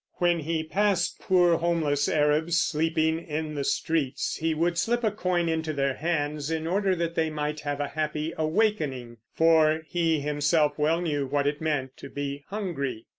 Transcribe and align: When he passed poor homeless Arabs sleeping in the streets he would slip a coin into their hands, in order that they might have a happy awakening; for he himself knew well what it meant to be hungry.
When 0.13 0.39
he 0.39 0.63
passed 0.63 1.19
poor 1.19 1.57
homeless 1.59 2.09
Arabs 2.09 2.57
sleeping 2.57 3.19
in 3.19 3.53
the 3.53 3.63
streets 3.63 4.37
he 4.37 4.55
would 4.55 4.79
slip 4.79 5.03
a 5.03 5.11
coin 5.11 5.47
into 5.47 5.73
their 5.73 5.93
hands, 5.93 6.49
in 6.49 6.65
order 6.65 6.95
that 6.95 7.13
they 7.13 7.29
might 7.29 7.59
have 7.59 7.79
a 7.79 7.89
happy 7.89 8.33
awakening; 8.35 9.17
for 9.35 9.83
he 9.87 10.19
himself 10.19 10.79
knew 10.79 10.83
well 10.85 11.29
what 11.29 11.45
it 11.45 11.61
meant 11.61 11.97
to 11.97 12.09
be 12.09 12.43
hungry. 12.47 13.05